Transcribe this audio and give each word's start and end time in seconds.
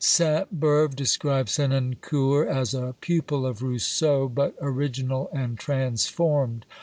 Sainte 0.03 0.59
Beuve 0.59 0.95
describes 0.95 1.51
Senancour 1.59 2.47
as 2.49 2.73
a 2.73 2.95
pupil 3.01 3.45
of 3.45 3.61
Rousseau, 3.61 4.27
but 4.27 4.55
original 4.59 5.29
and 5.31 5.59
transformed. 5.59 6.65